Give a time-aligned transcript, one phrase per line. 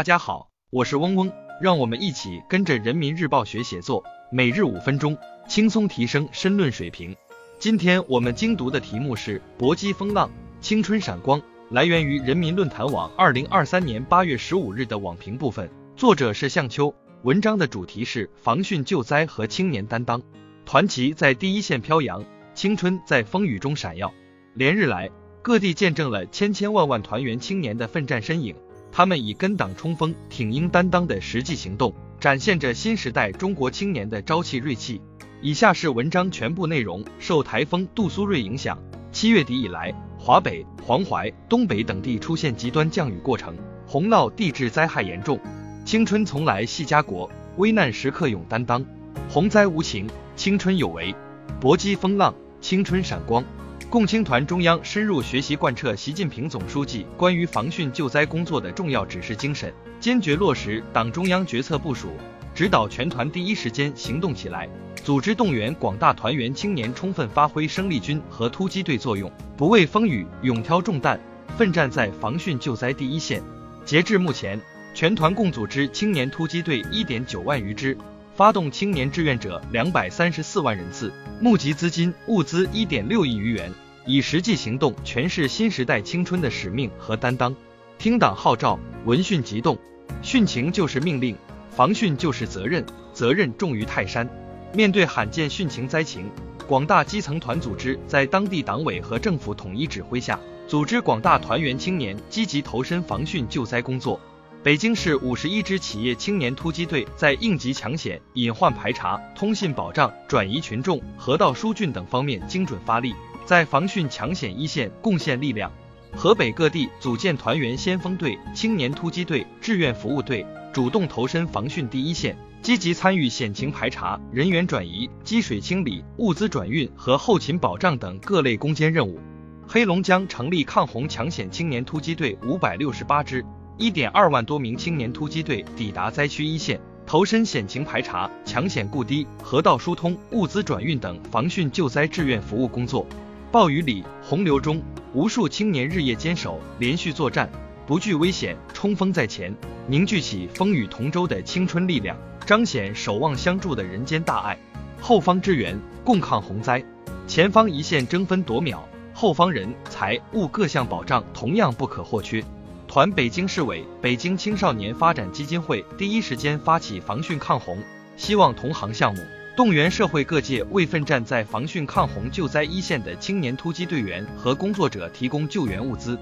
[0.00, 1.30] 大家好，我是嗡嗡，
[1.60, 5.14] 让我们一起跟着人民日报学写作，每日五分钟，
[5.46, 7.14] 轻松提升申论水平。
[7.58, 16.94] 今天我们精读的题目是搏击风浪，青春闪光，来源于人民论坛网二零二三年八月十五日的网评部分，作者是向秋。
[17.24, 20.22] 文章的主题是防汛救灾和青年担当，
[20.64, 22.24] 团旗在第一线飘扬，
[22.54, 24.10] 青春在风雨中闪耀。
[24.54, 25.10] 连日来，
[25.42, 28.56] 各地见证了千千万万团员青年的奋战身影。
[28.92, 35.00] 他们以跟党冲锋、挺膺担当的实际行动，展现着新时代中国青年的朝气锐气。
[35.42, 37.04] 以下是文章全部内容。
[37.18, 38.78] 受台风杜苏芮影响，
[39.10, 45.40] 七月底以来，华北、黄淮、东北等地出现极端降雨过程，洪涝地质灾害严重。
[45.86, 48.84] 青春从来系家国，危难时刻勇担当。
[49.30, 51.14] 洪灾无情，青春有为，
[51.58, 53.42] 搏击风浪，青春闪光。
[53.90, 62.10] 共青团中央深入学习贯彻习近平总书记关于防汛救灾工作的重要指示精神，坚决落实党中央决策部署，
[62.54, 64.68] 指导全团第一时间行动起来，
[65.02, 71.18] 组织动员广大团员青年充分发挥生力军和突击队作用，不畏风雨，勇挑重担，
[71.58, 73.42] 奋战在防汛救灾第一线。
[73.84, 74.60] 截至目前，
[74.94, 77.98] 全团共组织青年突击队一点九万余支。
[78.40, 83.70] 发动青年志愿者两百三十四万人次，募集资金物资一点六亿余元，
[84.06, 87.54] 以实际行动诠释新时代青春的使命和担当。
[87.98, 89.76] 听党号召，闻讯即动，
[90.22, 91.36] 汛情就是命令，
[91.68, 94.26] 防汛就是责任，责任重于泰山。
[94.72, 96.24] 面对罕见汛情灾情，
[96.66, 104.18] 广大基层团组织在当地党委和政府统一指挥下，组织广大团员青年积极投身防汛救灾工作。
[104.62, 113.14] 北京市五十一支企业青年突击队在应急抢险、隐患排查、通信保障、转移群众、河道疏浚等方面精准发力，
[113.46, 115.72] 在防汛抢险一线贡献力量。
[116.14, 120.44] 河北各地组建团员先锋队、青年突击队、志愿服务队，
[120.74, 129.18] 主动投身防汛第一线，积极参与险情排查、人员转移、积水清理、物资转运和后勤保障等各类攻坚任务。
[129.66, 133.42] 黑龙江成立抗洪抢险青年突击队五百六十八支。
[133.80, 143.06] 一点二万多名青年突击队抵达灾区一线，投身险情排查、抢险固堤、河道疏通、物资转运等防汛救灾志愿服务工作。
[143.50, 144.82] 暴雨里、洪流中，
[145.14, 147.50] 无数青年日夜坚守、连续作战，
[147.86, 149.50] 不惧危险，冲锋在前，
[149.86, 152.14] 凝聚起风雨同舟的青春力量，
[152.44, 154.58] 彰显守望相助的人间大爱。
[155.00, 155.74] 后方支援，
[156.04, 156.84] 共抗洪灾；
[157.26, 162.44] 前方一线争分夺秒，后方人财物各项保障同样不可或缺。
[162.90, 167.78] 团北京市委、北京青少年发展基金会第一时间发起防汛抗洪
[168.16, 169.20] 希望同行项目，
[169.56, 176.18] 动员社会各界为奋战在防汛抗洪救灾一线的青年突击队员和工作者提供救援物资。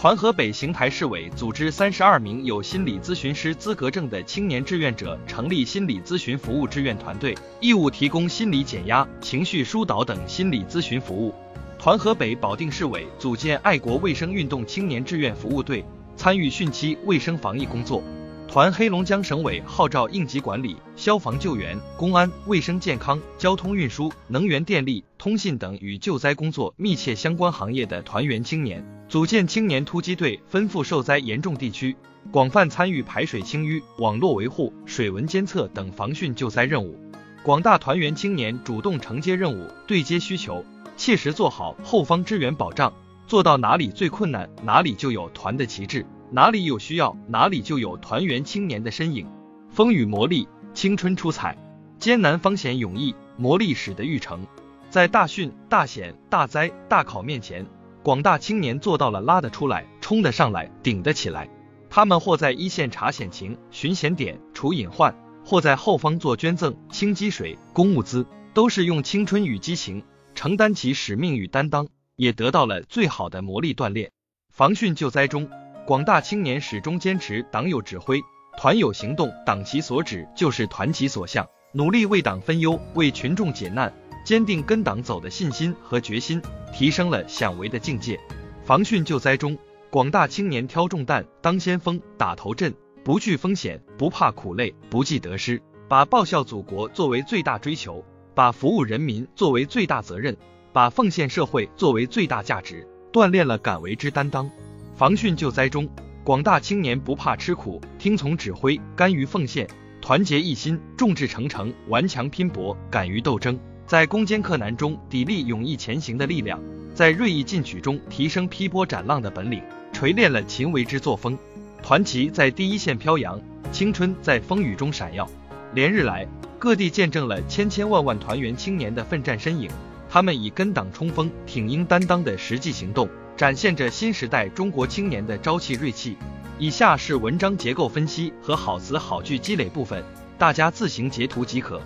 [0.00, 11.34] 团河北邢台市委组织三十二名有心理咨询师资格证的青年志愿者成立心理咨询服务志愿团队，义务提供心理减压、情绪疏导等心理咨询服务。
[11.80, 15.84] 团河北保定市委组建爱国卫生运动青年志愿服务队。
[16.16, 18.02] 参与汛期卫生防疫工作，
[18.48, 31.96] 团黑龙江省委号召应急管理、消防救援、公安、卫生健康、交通运输、能源电力、通信等与救灾工作密切相关行业的团员青年，组建青年突击队，分赴受灾严重地区，
[32.30, 36.96] 广泛参与排水清淤、网络维护、水文监测等防汛救灾任务。
[37.42, 40.64] 广大团员青年主动承接任务，对接需求，
[40.96, 42.92] 切实做好后方支援保障。
[43.26, 49.26] 做到哪里最困难，哪里就有团的旗帜；哪里有需要，哪里就有团员青年的身影。
[49.70, 51.56] 风雨磨砺，青春出彩；
[51.98, 54.46] 艰难方显勇毅，磨砺使得玉成。
[54.90, 57.66] 在大汛、大险、大灾、大考面前，
[58.02, 61.48] 广大青年做到了拉得出来、冲得上来、顶得起来。
[61.88, 70.02] 他们或在一线查险情、巡险点、除隐患，或在后方做捐赠、清积水、供物资，都是用青春与激情
[70.34, 71.88] 承担起使命与担当。
[72.16, 74.10] 也得到了最好的磨砺锻炼。
[74.50, 75.48] 防汛救灾中，
[75.86, 78.20] 广大青年始终坚持党有指挥，
[78.58, 83.92] 团有行动，党其所指就是团其所向，努力为党分忧，为群众解难，
[84.24, 86.40] 坚定跟党走的信心和决心，
[86.72, 88.20] 提升了想为的境界。
[88.62, 89.58] 防汛救灾中，
[89.90, 98.04] 广大青年挑重担，当先锋，打头阵，不惧风险，不怕苦累，不计得失，把报效祖国作为最大追求，
[98.34, 100.36] 把服务人民作为最大责任。
[100.72, 104.50] 把奉献社会作为最大价值，锻炼了敢为之担当。
[104.96, 105.88] 防汛救灾中，
[106.24, 109.68] 广大青年不怕吃苦，听从指挥，甘于奉献，
[110.00, 116.58] 团结一心，众志成城，顽强拼搏，敢于斗争，在攻坚克难中砥砺勇毅前行的力量，
[116.94, 121.36] 在锐意进取中提升劈波斩浪的本领，锤炼了勤为之作风。
[121.82, 123.40] 团旗在第一线飘扬，
[123.72, 125.28] 青春在风雨中闪耀。
[125.74, 126.26] 连日来，
[126.58, 129.68] 各地见证了千千万万团员青年的奋战身影，
[130.12, 136.18] 他们以跟党冲锋、挺膺担当的实际行动，展现着新时代中国青年的朝气锐气。
[136.58, 140.04] 以下是文章结构分析和好词好句积累部分，
[140.36, 141.80] 大家自行截图即可。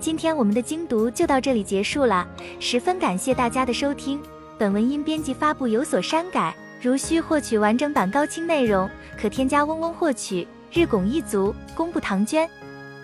[0.00, 2.26] 今天我们的精读就到这里结束了，
[2.58, 4.20] 十分感谢大家的收听。
[4.58, 6.52] 本文因编辑发布有所删改，
[6.82, 10.48] 如需获取完整版高清内容，可添加嗡嗡获取。
[10.72, 12.50] 日拱一卒，功不唐捐。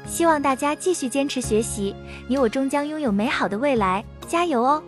[0.04, 1.94] 希望大家继续坚持学习，
[2.26, 4.82] 你我终将拥有美好的未来，加油哦！